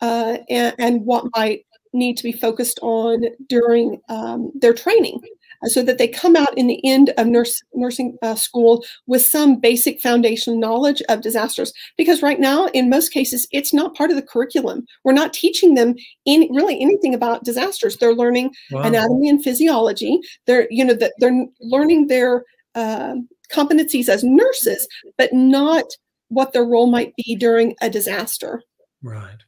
uh, 0.02 0.38
and, 0.50 0.75
and 0.78 1.06
what 1.06 1.25
might 1.35 1.64
need 1.94 2.16
to 2.16 2.23
be 2.23 2.32
focused 2.32 2.78
on 2.82 3.25
during 3.49 4.00
um, 4.09 4.50
their 4.54 4.75
training 4.75 5.21
so 5.66 5.82
that 5.82 5.99
they 5.99 6.09
come 6.09 6.35
out 6.35 6.56
in 6.56 6.66
the 6.66 6.80
end 6.85 7.12
of 7.16 7.26
nurse, 7.26 7.62
nursing 7.75 8.16
uh, 8.23 8.35
school 8.35 8.85
with 9.06 9.25
some 9.25 9.61
basic 9.61 10.00
foundation 10.00 10.59
knowledge 10.59 11.02
of 11.09 11.21
disasters. 11.21 11.73
Because 11.97 12.23
right 12.23 12.40
now, 12.40 12.66
in 12.68 12.90
most 12.90 13.11
cases, 13.11 13.47
it's 13.52 13.73
not 13.73 13.94
part 13.94 14.11
of 14.11 14.16
the 14.16 14.23
curriculum. 14.23 14.85
We're 15.04 15.12
not 15.12 15.32
teaching 15.32 15.75
them 15.75 15.94
any, 16.26 16.50
really 16.52 16.80
anything 16.80 17.14
about 17.14 17.44
disasters. 17.44 17.97
They're 17.97 18.14
learning 18.14 18.52
wow. 18.71 18.82
anatomy 18.82 19.28
and 19.28 19.42
physiology. 19.42 20.18
They're 20.47 20.66
you 20.71 20.85
know 20.85 20.94
that 20.94 21.12
they're 21.18 21.47
learning 21.61 22.09
their 22.09 22.44
uh, 22.75 23.14
competencies 23.52 24.09
as 24.09 24.25
nurses, 24.25 24.88
but 25.16 25.32
not 25.32 25.85
what 26.28 26.52
their 26.52 26.64
role 26.64 26.90
might 26.90 27.14
be 27.16 27.37
during 27.37 27.76
a 27.82 27.90
disaster. 27.90 28.62
Right. 29.02 29.38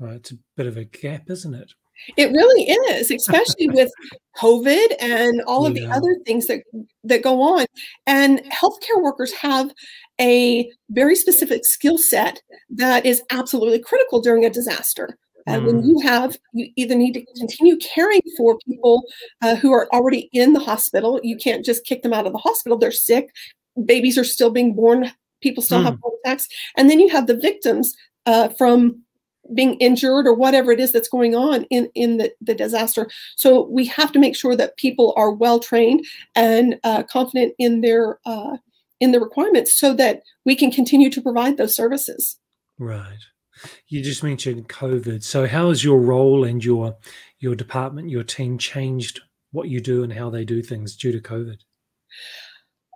Well, 0.00 0.12
it's 0.12 0.32
a 0.32 0.38
bit 0.56 0.66
of 0.66 0.78
a 0.78 0.84
gap, 0.84 1.28
isn't 1.28 1.54
it? 1.54 1.72
It 2.16 2.32
really 2.32 2.62
is, 2.62 3.10
especially 3.10 3.68
with 3.72 3.90
COVID 4.38 4.94
and 4.98 5.42
all 5.46 5.66
of 5.66 5.76
yeah. 5.76 5.86
the 5.86 5.92
other 5.92 6.16
things 6.26 6.46
that 6.46 6.62
that 7.04 7.22
go 7.22 7.42
on. 7.42 7.66
And 8.06 8.40
healthcare 8.46 9.00
workers 9.02 9.32
have 9.34 9.70
a 10.18 10.70
very 10.88 11.14
specific 11.14 11.64
skill 11.64 11.98
set 11.98 12.40
that 12.70 13.04
is 13.04 13.22
absolutely 13.30 13.78
critical 13.78 14.20
during 14.22 14.46
a 14.46 14.50
disaster. 14.50 15.18
And 15.46 15.62
mm. 15.62 15.66
when 15.66 15.84
you 15.84 16.00
have, 16.00 16.38
you 16.52 16.70
either 16.76 16.94
need 16.94 17.12
to 17.12 17.24
continue 17.38 17.76
caring 17.76 18.22
for 18.36 18.58
people 18.66 19.02
uh, 19.42 19.56
who 19.56 19.72
are 19.72 19.88
already 19.92 20.30
in 20.32 20.54
the 20.54 20.60
hospital. 20.60 21.20
You 21.22 21.36
can't 21.36 21.64
just 21.64 21.84
kick 21.84 22.02
them 22.02 22.12
out 22.12 22.26
of 22.26 22.32
the 22.32 22.38
hospital. 22.38 22.78
They're 22.78 22.90
sick. 22.90 23.30
Babies 23.84 24.18
are 24.18 24.24
still 24.24 24.50
being 24.50 24.74
born. 24.74 25.12
People 25.42 25.62
still 25.62 25.80
mm. 25.80 25.84
have 25.84 25.98
heart 26.02 26.14
attacks. 26.24 26.46
And 26.76 26.90
then 26.90 27.00
you 27.00 27.08
have 27.08 27.26
the 27.26 27.36
victims 27.36 27.94
uh, 28.26 28.50
from 28.50 29.02
being 29.54 29.74
injured 29.76 30.26
or 30.26 30.34
whatever 30.34 30.72
it 30.72 30.80
is 30.80 30.92
that's 30.92 31.08
going 31.08 31.34
on 31.34 31.64
in, 31.64 31.90
in 31.94 32.18
the, 32.18 32.32
the 32.40 32.54
disaster. 32.54 33.08
So 33.36 33.66
we 33.68 33.86
have 33.86 34.12
to 34.12 34.18
make 34.18 34.36
sure 34.36 34.56
that 34.56 34.76
people 34.76 35.14
are 35.16 35.32
well 35.32 35.58
trained 35.58 36.06
and 36.34 36.78
uh, 36.84 37.02
confident 37.04 37.54
in 37.58 37.80
their 37.80 38.18
uh, 38.24 38.56
in 39.00 39.12
the 39.12 39.20
requirements 39.20 39.74
so 39.74 39.94
that 39.94 40.22
we 40.44 40.54
can 40.54 40.70
continue 40.70 41.10
to 41.10 41.22
provide 41.22 41.56
those 41.56 41.74
services. 41.74 42.38
Right. 42.78 43.18
You 43.88 44.02
just 44.02 44.22
mentioned 44.22 44.68
COVID. 44.68 45.22
So 45.22 45.46
how 45.46 45.68
has 45.68 45.84
your 45.84 46.00
role 46.00 46.44
and 46.44 46.64
your 46.64 46.96
your 47.38 47.54
department, 47.54 48.10
your 48.10 48.22
team 48.22 48.58
changed 48.58 49.20
what 49.52 49.68
you 49.68 49.80
do 49.80 50.02
and 50.02 50.12
how 50.12 50.30
they 50.30 50.44
do 50.44 50.62
things 50.62 50.96
due 50.96 51.12
to 51.12 51.20
COVID? 51.20 51.58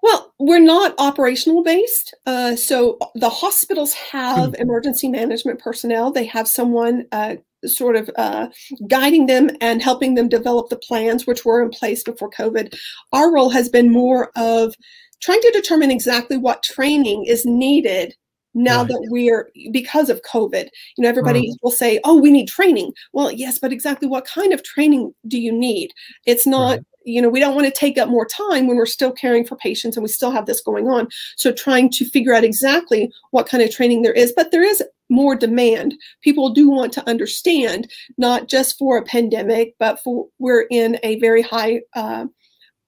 Well, 0.04 0.34
we're 0.38 0.58
not 0.58 0.94
operational 0.98 1.62
based. 1.62 2.14
Uh, 2.26 2.56
so 2.56 2.98
the 3.14 3.30
hospitals 3.30 3.94
have 3.94 4.50
hmm. 4.50 4.60
emergency 4.60 5.08
management 5.08 5.60
personnel. 5.60 6.12
They 6.12 6.26
have 6.26 6.46
someone 6.46 7.06
uh, 7.10 7.36
sort 7.64 7.96
of 7.96 8.10
uh, 8.16 8.48
guiding 8.86 9.24
them 9.24 9.48
and 9.62 9.82
helping 9.82 10.14
them 10.14 10.28
develop 10.28 10.68
the 10.68 10.76
plans, 10.76 11.26
which 11.26 11.46
were 11.46 11.62
in 11.62 11.70
place 11.70 12.02
before 12.02 12.28
COVID. 12.28 12.78
Our 13.14 13.32
role 13.32 13.48
has 13.48 13.70
been 13.70 13.90
more 13.90 14.30
of 14.36 14.74
trying 15.22 15.40
to 15.40 15.52
determine 15.52 15.90
exactly 15.90 16.36
what 16.36 16.62
training 16.62 17.24
is 17.24 17.46
needed 17.46 18.14
now 18.52 18.80
right. 18.80 18.88
that 18.88 19.06
we're 19.10 19.50
because 19.72 20.08
of 20.08 20.22
covid 20.22 20.68
you 20.96 21.02
know 21.02 21.08
everybody 21.08 21.50
mm. 21.50 21.54
will 21.60 21.72
say 21.72 21.98
oh 22.04 22.16
we 22.20 22.30
need 22.30 22.46
training 22.46 22.92
well 23.12 23.32
yes 23.32 23.58
but 23.58 23.72
exactly 23.72 24.06
what 24.06 24.24
kind 24.24 24.52
of 24.52 24.62
training 24.62 25.12
do 25.26 25.40
you 25.40 25.50
need 25.50 25.90
it's 26.24 26.46
not 26.46 26.76
right 26.76 26.80
you 27.04 27.20
know, 27.20 27.28
we 27.28 27.40
don't 27.40 27.54
want 27.54 27.66
to 27.66 27.72
take 27.72 27.98
up 27.98 28.08
more 28.08 28.26
time 28.26 28.66
when 28.66 28.76
we're 28.76 28.86
still 28.86 29.12
caring 29.12 29.44
for 29.44 29.56
patients 29.56 29.96
and 29.96 30.02
we 30.02 30.08
still 30.08 30.30
have 30.30 30.46
this 30.46 30.60
going 30.60 30.88
on. 30.88 31.08
So 31.36 31.52
trying 31.52 31.90
to 31.90 32.04
figure 32.04 32.34
out 32.34 32.44
exactly 32.44 33.12
what 33.30 33.48
kind 33.48 33.62
of 33.62 33.70
training 33.70 34.02
there 34.02 34.12
is, 34.12 34.32
but 34.34 34.50
there 34.50 34.62
is 34.62 34.82
more 35.10 35.36
demand. 35.36 35.94
People 36.22 36.50
do 36.50 36.70
want 36.70 36.92
to 36.94 37.08
understand, 37.08 37.90
not 38.16 38.48
just 38.48 38.78
for 38.78 38.96
a 38.96 39.04
pandemic, 39.04 39.74
but 39.78 40.02
for 40.02 40.26
we're 40.38 40.66
in 40.70 40.98
a 41.02 41.18
very 41.20 41.42
high 41.42 41.82
uh, 41.94 42.26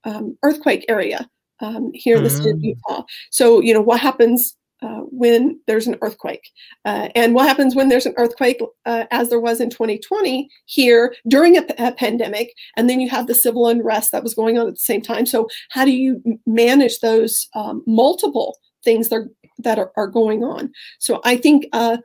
um, 0.05 0.37
earthquake 0.43 0.85
area 0.89 1.29
um, 1.61 1.91
here 1.95 2.17
in 2.17 2.25
the 2.25 2.31
state 2.31 2.55
of 2.55 2.59
mm. 2.59 2.75
Utah. 2.75 3.03
So, 3.31 3.61
you 3.61 3.75
know, 3.75 3.81
what 3.81 4.01
happens 4.01 4.57
uh, 4.87 5.01
when 5.11 5.59
there's 5.67 5.89
an 5.89 5.97
earthquake. 6.01 6.53
Uh, 6.85 7.09
and 7.17 7.35
what 7.35 7.49
happens 7.49 7.75
when 7.75 7.89
there's 7.89 8.07
an 8.07 8.15
earthquake, 8.17 8.61
uh, 8.85 9.05
as 9.11 9.31
there 9.31 9.41
was 9.41 9.61
in 9.61 9.69
2020 9.69 10.49
here 10.67 11.15
during 11.27 11.57
a, 11.57 11.65
a, 11.79 11.93
pandemic, 11.93 12.55
and 12.77 12.89
then 12.89 13.01
you 13.01 13.09
have 13.09 13.27
the 13.27 13.35
civil 13.35 13.67
unrest 13.67 14.13
that 14.13 14.23
was 14.23 14.35
going 14.35 14.59
on 14.59 14.69
at 14.69 14.75
the 14.75 14.79
same 14.79 15.03
time. 15.03 15.27
So, 15.27 15.49
how 15.71 15.85
do 15.85 15.91
you 15.91 16.23
manage 16.47 17.01
those 17.01 17.49
um, 17.55 17.83
multiple 17.87 18.59
things 18.85 19.09
that 19.09 19.17
are, 19.17 19.29
that 19.59 19.79
are, 19.79 19.91
are, 19.97 20.07
going 20.07 20.45
on? 20.45 20.71
So, 21.01 21.21
I 21.25 21.37
think 21.37 21.67
uh, 21.73 21.97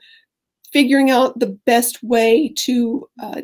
figuring 0.73 1.11
out 1.11 1.37
the 1.37 1.55
best 1.67 2.01
way 2.01 2.51
to 2.65 3.07
uh, 3.21 3.41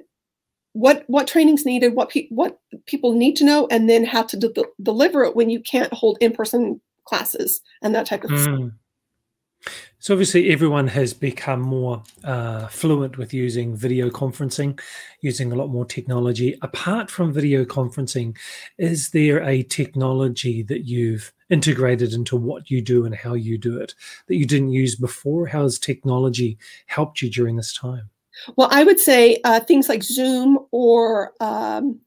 what 0.73 1.03
what 1.07 1.27
training's 1.27 1.65
needed, 1.65 1.93
what 1.93 2.09
pe- 2.09 2.29
what 2.29 2.59
people 2.87 3.13
need 3.13 3.35
to 3.35 3.43
know, 3.43 3.67
and 3.69 3.87
then 3.87 4.03
how 4.03 4.23
to 4.23 4.37
de- 4.37 4.63
deliver 4.81 5.23
it 5.23 5.35
when 5.35 5.51
you 5.51 5.59
can't 5.59 5.93
hold 5.93 6.17
in 6.21 6.31
person 6.31 6.81
classes 7.05 7.61
and 7.83 7.93
that 7.93 8.07
type 8.07 8.23
of 8.23 8.31
mm. 8.31 8.43
stuff. 8.43 8.71
So 9.99 10.13
obviously, 10.13 10.51
everyone 10.51 10.87
has 10.89 11.11
become 11.13 11.59
more 11.59 12.03
uh, 12.23 12.67
fluent 12.67 13.17
with 13.17 13.33
using 13.33 13.75
video 13.75 14.11
conferencing, 14.11 14.79
using 15.21 15.51
a 15.51 15.55
lot 15.55 15.69
more 15.69 15.85
technology. 15.85 16.55
Apart 16.61 17.09
from 17.09 17.33
video 17.33 17.65
conferencing, 17.65 18.37
is 18.77 19.09
there 19.09 19.41
a 19.43 19.63
technology 19.63 20.61
that 20.63 20.85
you've 20.85 21.33
integrated 21.49 22.13
into 22.13 22.37
what 22.37 22.69
you 22.69 22.79
do 22.79 23.05
and 23.05 23.15
how 23.15 23.33
you 23.33 23.57
do 23.57 23.79
it 23.79 23.95
that 24.27 24.35
you 24.35 24.45
didn't 24.45 24.71
use 24.71 24.95
before? 24.95 25.47
How 25.47 25.63
has 25.63 25.79
technology 25.79 26.59
helped 26.85 27.23
you 27.23 27.29
during 27.31 27.55
this 27.55 27.73
time? 27.73 28.11
Well, 28.55 28.69
I 28.71 28.83
would 28.83 28.99
say 28.99 29.39
uh, 29.43 29.61
things 29.61 29.89
like 29.89 30.03
Zoom 30.03 30.59
or 30.69 31.33
um, 31.39 31.99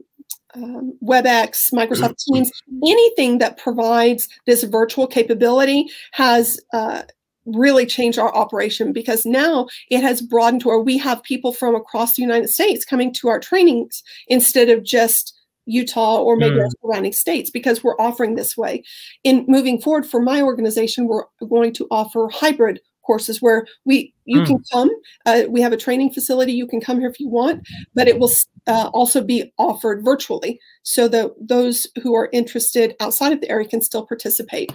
um, 0.54 0.96
WebEx, 1.02 1.72
Microsoft 1.72 2.24
Teams, 2.24 2.50
anything 2.86 3.38
that 3.38 3.58
provides 3.58 4.28
this 4.46 4.62
virtual 4.62 5.08
capability 5.08 5.88
has 6.12 6.60
uh, 6.72 7.02
really 7.46 7.86
changed 7.86 8.18
our 8.18 8.34
operation 8.34 8.92
because 8.92 9.24
now 9.24 9.66
it 9.90 10.02
has 10.02 10.22
broadened 10.22 10.62
to 10.62 10.68
where 10.68 10.80
we 10.80 10.98
have 10.98 11.22
people 11.22 11.52
from 11.52 11.74
across 11.74 12.14
the 12.14 12.22
United 12.22 12.48
States 12.48 12.84
coming 12.84 13.12
to 13.14 13.28
our 13.28 13.40
trainings 13.40 14.02
instead 14.28 14.68
of 14.68 14.82
just 14.82 15.36
Utah 15.66 16.16
or 16.16 16.36
maybe 16.36 16.56
mm. 16.56 16.70
surrounding 16.82 17.12
states 17.12 17.50
because 17.50 17.84
we're 17.84 18.00
offering 18.00 18.34
this 18.34 18.56
way. 18.56 18.82
In 19.24 19.44
moving 19.46 19.80
forward 19.80 20.06
for 20.06 20.20
my 20.20 20.42
organization, 20.42 21.06
we're 21.06 21.24
going 21.48 21.72
to 21.74 21.86
offer 21.90 22.28
hybrid 22.32 22.80
courses 23.02 23.40
where 23.40 23.66
we 23.84 24.14
you 24.24 24.40
mm. 24.40 24.46
can 24.46 24.62
come. 24.72 24.90
Uh, 25.26 25.42
we 25.48 25.60
have 25.60 25.72
a 25.72 25.76
training 25.76 26.12
facility. 26.12 26.52
You 26.52 26.66
can 26.66 26.80
come 26.80 27.00
here 27.00 27.10
if 27.10 27.18
you 27.18 27.28
want, 27.28 27.66
but 27.94 28.08
it 28.08 28.18
will 28.18 28.30
uh, 28.66 28.90
also 28.92 29.22
be 29.22 29.52
offered 29.58 30.04
virtually 30.04 30.60
so 30.82 31.08
that 31.08 31.30
those 31.40 31.86
who 32.02 32.14
are 32.14 32.28
interested 32.32 32.94
outside 33.00 33.32
of 33.32 33.40
the 33.40 33.50
area 33.50 33.68
can 33.68 33.82
still 33.82 34.06
participate. 34.06 34.70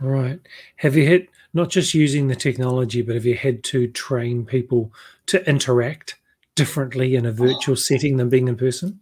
Right. 0.00 0.40
Have 0.76 0.96
you 0.96 1.10
had 1.10 1.28
not 1.52 1.70
just 1.70 1.94
using 1.94 2.28
the 2.28 2.34
technology, 2.34 3.00
but 3.02 3.14
have 3.14 3.24
you 3.24 3.36
had 3.36 3.62
to 3.64 3.86
train 3.88 4.44
people 4.44 4.92
to 5.26 5.48
interact 5.48 6.16
differently 6.56 7.14
in 7.14 7.26
a 7.26 7.32
virtual 7.32 7.76
setting 7.76 8.16
than 8.16 8.28
being 8.28 8.48
in 8.48 8.56
person? 8.56 9.00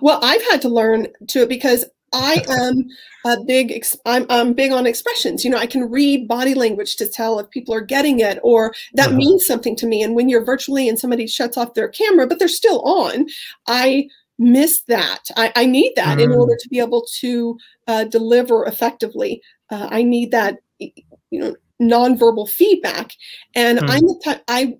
Well, 0.00 0.20
I've 0.22 0.42
had 0.50 0.62
to 0.62 0.68
learn 0.68 1.08
to 1.28 1.42
it 1.42 1.48
because 1.48 1.84
I 2.12 2.44
am 2.48 2.88
a 3.24 3.42
big 3.44 3.84
I'm, 4.06 4.26
I'm 4.28 4.52
big 4.52 4.72
on 4.72 4.86
expressions. 4.86 5.44
You 5.44 5.50
know, 5.50 5.58
I 5.58 5.66
can 5.66 5.90
read 5.90 6.28
body 6.28 6.54
language 6.54 6.96
to 6.96 7.06
tell 7.06 7.38
if 7.38 7.50
people 7.50 7.74
are 7.74 7.80
getting 7.80 8.20
it 8.20 8.38
or 8.42 8.74
that 8.94 9.08
uh 9.08 9.12
-huh. 9.12 9.16
means 9.16 9.46
something 9.46 9.76
to 9.76 9.86
me. 9.86 10.04
And 10.04 10.14
when 10.14 10.28
you're 10.28 10.44
virtually 10.44 10.88
and 10.88 10.98
somebody 10.98 11.26
shuts 11.26 11.56
off 11.56 11.74
their 11.74 11.88
camera, 11.88 12.26
but 12.26 12.38
they're 12.38 12.48
still 12.48 12.80
on, 12.80 13.26
I 13.66 14.08
miss 14.38 14.82
that. 14.84 15.30
I, 15.36 15.52
I 15.54 15.66
need 15.66 15.92
that 15.96 16.18
mm. 16.18 16.24
in 16.24 16.32
order 16.32 16.56
to 16.56 16.68
be 16.68 16.80
able 16.80 17.04
to 17.20 17.58
uh, 17.86 18.04
deliver 18.04 18.64
effectively. 18.66 19.42
Uh, 19.70 19.88
I 19.90 20.02
need 20.02 20.30
that, 20.30 20.58
you 20.78 20.92
know, 21.32 21.56
nonverbal 21.80 22.48
feedback. 22.48 23.12
And 23.54 23.78
mm. 23.78 23.88
I'm 23.88 24.06
the 24.06 24.42
I 24.48 24.78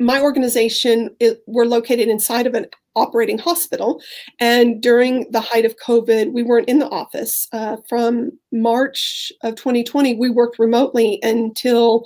my 0.00 0.20
organization 0.20 1.10
it, 1.18 1.42
we're 1.46 1.64
located 1.64 2.08
inside 2.08 2.46
of 2.46 2.54
an 2.54 2.66
operating 2.94 3.38
hospital 3.38 4.00
and 4.40 4.80
during 4.80 5.30
the 5.30 5.40
height 5.40 5.64
of 5.64 5.76
covid 5.76 6.32
we 6.32 6.42
weren't 6.42 6.68
in 6.68 6.78
the 6.78 6.88
office 6.88 7.48
uh, 7.52 7.76
from 7.88 8.30
march 8.52 9.32
of 9.42 9.54
2020 9.56 10.14
we 10.16 10.30
worked 10.30 10.58
remotely 10.58 11.18
until 11.22 12.04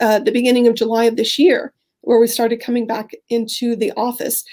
uh, 0.00 0.18
the 0.20 0.32
beginning 0.32 0.66
of 0.66 0.74
july 0.74 1.04
of 1.04 1.16
this 1.16 1.38
year 1.38 1.72
where 2.02 2.18
we 2.18 2.26
started 2.26 2.60
coming 2.60 2.86
back 2.86 3.10
into 3.28 3.76
the 3.76 3.92
office 3.96 4.44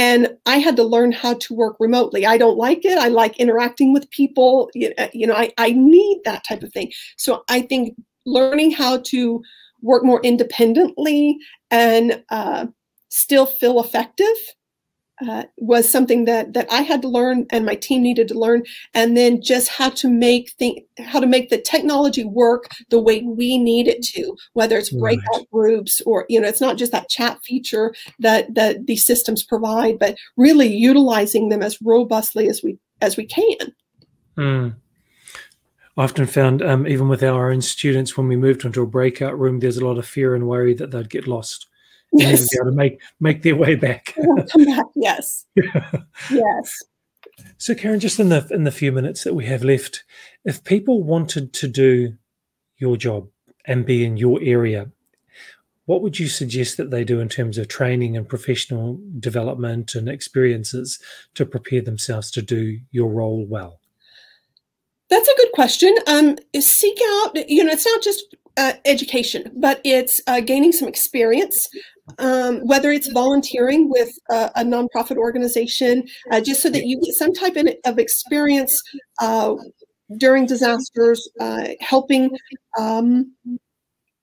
and 0.00 0.34
I 0.46 0.56
had 0.56 0.76
to 0.76 0.82
learn 0.82 1.12
how 1.12 1.34
to 1.34 1.54
work 1.54 1.76
remotely. 1.78 2.24
I 2.24 2.38
don't 2.38 2.56
like 2.56 2.86
it. 2.86 2.96
I 2.96 3.08
like 3.08 3.38
interacting 3.38 3.92
with 3.92 4.10
people. 4.10 4.70
You 4.74 5.26
know, 5.26 5.34
I, 5.34 5.52
I 5.58 5.72
need 5.72 6.22
that 6.24 6.42
type 6.42 6.62
of 6.62 6.72
thing. 6.72 6.90
So 7.18 7.44
I 7.50 7.60
think 7.60 7.94
learning 8.24 8.70
how 8.70 9.02
to 9.08 9.42
work 9.82 10.02
more 10.02 10.22
independently 10.22 11.36
and 11.70 12.24
uh, 12.30 12.68
still 13.10 13.44
feel 13.44 13.78
effective 13.78 14.36
uh, 15.28 15.44
was 15.56 15.90
something 15.90 16.24
that 16.24 16.52
that 16.54 16.70
I 16.70 16.82
had 16.82 17.02
to 17.02 17.08
learn 17.08 17.46
and 17.50 17.66
my 17.66 17.74
team 17.74 18.02
needed 18.02 18.28
to 18.28 18.38
learn, 18.38 18.62
and 18.94 19.16
then 19.16 19.42
just 19.42 19.68
how 19.68 19.90
to 19.90 20.08
make 20.08 20.52
think 20.58 20.84
how 20.98 21.20
to 21.20 21.26
make 21.26 21.50
the 21.50 21.60
technology 21.60 22.24
work 22.24 22.68
the 22.90 23.00
way 23.00 23.22
we 23.22 23.58
need 23.58 23.88
it 23.88 24.02
to, 24.02 24.36
whether 24.54 24.78
it's 24.78 24.90
breakout 24.90 25.24
right. 25.34 25.50
groups 25.52 26.00
or 26.06 26.26
you 26.28 26.40
know 26.40 26.48
it's 26.48 26.60
not 26.60 26.76
just 26.76 26.92
that 26.92 27.08
chat 27.08 27.38
feature 27.44 27.94
that 28.18 28.54
that 28.54 28.86
these 28.86 29.04
systems 29.04 29.42
provide, 29.42 29.98
but 29.98 30.16
really 30.36 30.68
utilizing 30.68 31.48
them 31.48 31.62
as 31.62 31.78
robustly 31.82 32.48
as 32.48 32.62
we 32.62 32.78
as 33.00 33.16
we 33.16 33.26
can. 33.26 33.74
Mm. 34.36 34.74
I 35.96 36.04
often 36.04 36.26
found, 36.26 36.62
um, 36.62 36.86
even 36.86 37.08
with 37.08 37.22
our 37.22 37.50
own 37.50 37.60
students, 37.60 38.16
when 38.16 38.26
we 38.26 38.36
moved 38.36 38.64
into 38.64 38.80
a 38.80 38.86
breakout 38.86 39.38
room, 39.38 39.58
there's 39.58 39.76
a 39.76 39.84
lot 39.84 39.98
of 39.98 40.06
fear 40.06 40.34
and 40.34 40.48
worry 40.48 40.72
that 40.74 40.92
they'd 40.92 41.10
get 41.10 41.26
lost 41.26 41.66
yes. 42.12 42.48
be 42.48 42.58
able 42.60 42.70
to 42.70 42.76
make 42.76 43.00
make 43.20 43.42
their 43.42 43.56
way 43.56 43.74
back. 43.74 44.14
come 44.14 44.64
back, 44.64 44.86
yes. 44.94 45.46
yes. 46.30 46.78
So 47.58 47.74
Karen, 47.74 48.00
just 48.00 48.20
in 48.20 48.28
the 48.28 48.46
in 48.50 48.64
the 48.64 48.72
few 48.72 48.92
minutes 48.92 49.24
that 49.24 49.34
we 49.34 49.46
have 49.46 49.62
left, 49.62 50.04
if 50.44 50.64
people 50.64 51.02
wanted 51.02 51.52
to 51.54 51.68
do 51.68 52.16
your 52.78 52.96
job 52.96 53.28
and 53.66 53.86
be 53.86 54.04
in 54.04 54.16
your 54.16 54.40
area, 54.42 54.90
what 55.86 56.02
would 56.02 56.18
you 56.18 56.28
suggest 56.28 56.76
that 56.76 56.90
they 56.90 57.04
do 57.04 57.20
in 57.20 57.28
terms 57.28 57.58
of 57.58 57.68
training 57.68 58.16
and 58.16 58.28
professional 58.28 59.00
development 59.18 59.94
and 59.94 60.08
experiences 60.08 60.98
to 61.34 61.44
prepare 61.44 61.82
themselves 61.82 62.30
to 62.30 62.42
do 62.42 62.78
your 62.90 63.10
role 63.10 63.44
well? 63.46 63.80
That's 65.08 65.28
a 65.28 65.36
good 65.36 65.52
question. 65.52 65.94
Um, 66.06 66.36
seek 66.60 66.98
out, 67.04 67.50
you 67.50 67.64
know, 67.64 67.72
it's 67.72 67.86
not 67.86 68.02
just 68.02 68.36
uh, 68.56 68.74
education, 68.84 69.50
but 69.56 69.80
it's 69.84 70.20
uh, 70.26 70.40
gaining 70.40 70.70
some 70.70 70.88
experience, 70.88 71.68
um, 72.18 72.60
whether 72.66 72.90
it's 72.90 73.10
volunteering 73.12 73.88
with 73.88 74.10
a, 74.30 74.50
a 74.56 74.64
nonprofit 74.64 75.16
organization, 75.16 76.06
uh, 76.30 76.40
just 76.40 76.62
so 76.62 76.70
that 76.70 76.86
you 76.86 77.00
get 77.00 77.14
some 77.14 77.32
type 77.32 77.56
of 77.84 77.98
experience 77.98 78.80
uh, 79.20 79.54
during 80.16 80.46
disasters, 80.46 81.28
uh, 81.40 81.68
helping. 81.80 82.36
Um, 82.78 83.34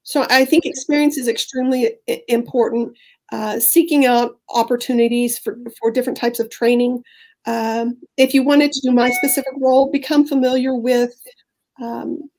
so 0.03 0.25
I 0.29 0.46
think 0.46 0.65
experience 0.65 1.17
is 1.17 1.27
extremely 1.27 1.96
important. 2.27 2.98
Uh, 3.34 3.60
seeking 3.60 4.06
out 4.06 4.39
opportunities 4.51 5.38
for, 5.38 5.58
for 5.77 5.91
different 5.91 6.17
types 6.17 6.39
of 6.39 6.50
training. 6.50 7.03
Um, 7.46 7.98
if 8.15 8.34
you 8.34 8.41
wanted 8.41 8.72
to 8.72 8.79
do 8.82 8.91
my 8.94 9.10
specific 9.10 9.51
role, 9.60 9.91
become 9.91 10.25
familiar 10.25 10.74
with 10.74 11.12
um, 11.82 12.29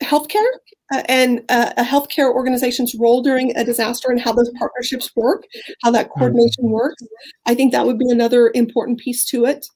healthcare 0.00 0.46
uh, 0.92 1.02
and 1.08 1.44
uh, 1.48 1.72
a 1.76 1.82
healthcare 1.82 2.32
organization's 2.32 2.94
role 2.94 3.22
during 3.22 3.56
a 3.56 3.64
disaster 3.64 4.10
and 4.10 4.20
how 4.20 4.32
those 4.32 4.50
partnerships 4.58 5.10
work, 5.16 5.44
how 5.82 5.90
that 5.90 6.06
mm-hmm. 6.06 6.18
coordination 6.18 6.70
works. 6.70 7.02
I 7.46 7.54
think 7.54 7.72
that 7.72 7.86
would 7.86 7.98
be 7.98 8.10
another 8.10 8.50
important 8.54 8.98
piece 8.98 9.24
to 9.26 9.44
it. 9.44 9.66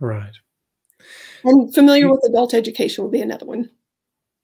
Right. 0.00 0.34
And 1.44 1.72
familiar 1.74 2.10
with 2.10 2.24
adult 2.28 2.54
education 2.54 3.04
would 3.04 3.12
be 3.12 3.20
another 3.20 3.46
one. 3.46 3.70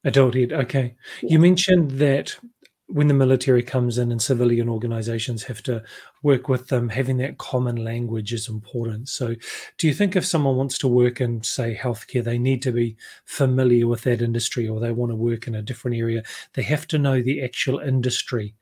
Adult 0.04 0.36
ed, 0.36 0.52
okay. 0.52 0.94
Yeah. 1.22 1.32
You 1.32 1.38
mentioned 1.38 1.92
that 1.92 2.36
when 2.92 3.08
the 3.08 3.14
military 3.14 3.62
comes 3.62 3.96
in 3.96 4.12
and 4.12 4.20
civilian 4.20 4.68
organizations 4.68 5.44
have 5.44 5.62
to 5.62 5.82
work 6.22 6.48
with 6.48 6.68
them, 6.68 6.90
having 6.90 7.16
that 7.16 7.38
common 7.38 7.76
language 7.76 8.34
is 8.34 8.48
important. 8.48 9.08
So, 9.08 9.34
do 9.78 9.86
you 9.86 9.94
think 9.94 10.14
if 10.14 10.26
someone 10.26 10.56
wants 10.56 10.76
to 10.78 10.88
work 10.88 11.20
in, 11.20 11.42
say, 11.42 11.74
healthcare, 11.74 12.22
they 12.22 12.38
need 12.38 12.60
to 12.62 12.72
be 12.72 12.96
familiar 13.24 13.86
with 13.86 14.02
that 14.02 14.20
industry 14.20 14.68
or 14.68 14.78
they 14.78 14.92
want 14.92 15.10
to 15.10 15.16
work 15.16 15.46
in 15.46 15.54
a 15.54 15.62
different 15.62 15.96
area? 15.96 16.22
They 16.52 16.62
have 16.62 16.86
to 16.88 16.98
know 16.98 17.22
the 17.22 17.42
actual 17.42 17.78
industry. 17.78 18.54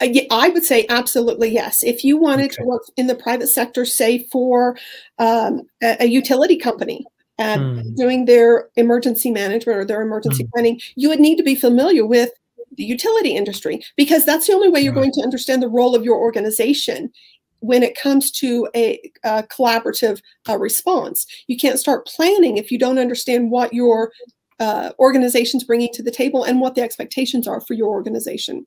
Uh, 0.00 0.08
I 0.30 0.50
would 0.50 0.64
say 0.64 0.84
absolutely 0.90 1.48
yes. 1.48 1.82
If 1.82 2.04
you 2.04 2.18
wanted 2.18 2.52
okay. 2.52 2.56
to 2.56 2.64
work 2.64 2.82
in 2.98 3.06
the 3.06 3.14
private 3.14 3.46
sector, 3.46 3.86
say 3.86 4.24
for 4.30 4.76
um, 5.18 5.62
a, 5.82 5.96
a 6.00 6.06
utility 6.06 6.58
company, 6.58 7.06
mm. 7.40 7.96
doing 7.96 8.26
their 8.26 8.68
emergency 8.76 9.30
management 9.30 9.78
or 9.78 9.84
their 9.86 10.02
emergency 10.02 10.44
mm. 10.44 10.50
planning, 10.52 10.80
you 10.94 11.08
would 11.08 11.20
need 11.20 11.36
to 11.36 11.42
be 11.42 11.54
familiar 11.54 12.04
with 12.04 12.30
the 12.76 12.84
utility 12.84 13.34
industry 13.34 13.82
because 13.96 14.24
that's 14.24 14.46
the 14.46 14.52
only 14.52 14.68
way 14.68 14.80
you're 14.80 14.92
going 14.92 15.12
to 15.12 15.22
understand 15.22 15.62
the 15.62 15.68
role 15.68 15.94
of 15.94 16.04
your 16.04 16.16
organization 16.16 17.10
when 17.60 17.82
it 17.82 17.98
comes 17.98 18.30
to 18.30 18.68
a, 18.74 19.00
a 19.24 19.42
collaborative 19.44 20.20
uh, 20.48 20.58
response. 20.58 21.26
You 21.46 21.56
can't 21.56 21.78
start 21.78 22.06
planning 22.06 22.56
if 22.56 22.70
you 22.70 22.78
don't 22.78 22.98
understand 22.98 23.50
what 23.50 23.72
your 23.72 24.12
uh, 24.60 24.92
organization's 24.98 25.64
bringing 25.64 25.92
to 25.92 26.02
the 26.02 26.10
table 26.10 26.44
and 26.44 26.60
what 26.60 26.74
the 26.74 26.82
expectations 26.82 27.46
are 27.46 27.60
for 27.60 27.74
your 27.74 27.88
organization. 27.88 28.66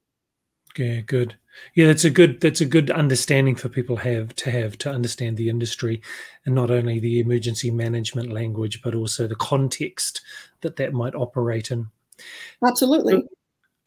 Yeah, 0.77 1.01
good. 1.01 1.35
Yeah, 1.75 1.87
that's 1.87 2.05
a 2.05 2.09
good 2.09 2.39
that's 2.39 2.61
a 2.61 2.65
good 2.65 2.91
understanding 2.91 3.55
for 3.55 3.69
people 3.69 3.97
have 3.97 4.35
to 4.35 4.51
have 4.51 4.77
to 4.79 4.91
understand 4.91 5.35
the 5.35 5.49
industry 5.49 6.01
and 6.45 6.55
not 6.55 6.71
only 6.71 6.99
the 6.99 7.19
emergency 7.19 7.69
management 7.71 8.31
language 8.31 8.81
but 8.81 8.95
also 8.95 9.27
the 9.27 9.35
context 9.35 10.21
that 10.61 10.77
that 10.77 10.93
might 10.93 11.15
operate 11.15 11.71
in. 11.71 11.87
Absolutely. 12.65 13.23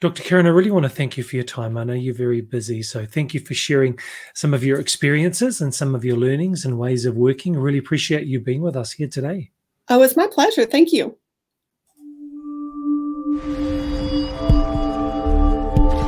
Dr. 0.03 0.25
Karen, 0.25 0.47
I 0.47 0.49
really 0.49 0.73
want 0.73 0.83
to 0.83 0.88
thank 0.88 1.17
you 1.17 1.23
for 1.23 1.37
your 1.37 1.45
time. 1.45 1.79
I 1.79 1.85
know 1.85 1.93
you're 1.93 2.12
very 2.12 2.41
busy, 2.41 2.83
so 2.83 3.07
thank 3.07 3.35
you 3.35 3.38
for 3.38 3.55
sharing 3.55 3.97
some 4.35 4.53
of 4.53 4.65
your 4.65 4.81
experiences 4.81 5.61
and 5.61 5.73
some 5.73 5.95
of 5.95 6.05
your 6.05 6.17
learnings 6.17 6.65
and 6.65 6.77
ways 6.77 7.07
of 7.07 7.15
working. 7.15 7.55
I 7.55 7.61
really 7.61 7.79
appreciate 7.79 8.27
you 8.27 8.41
being 8.41 8.62
with 8.62 8.75
us 8.75 8.91
here 8.91 9.07
today. 9.07 9.53
Oh, 9.88 10.03
it's 10.03 10.17
my 10.17 10.27
pleasure. 10.27 10.65
Thank 10.67 10.93
you. 10.93 11.17